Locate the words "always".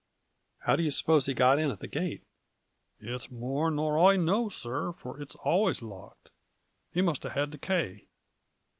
5.35-5.83